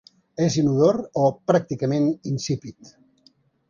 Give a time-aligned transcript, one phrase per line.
[0.45, 2.95] És inodor o pràcticament insípid.